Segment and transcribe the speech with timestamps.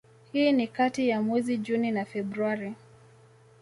[0.31, 2.75] hii ni kati ya mwezi Juni na Februari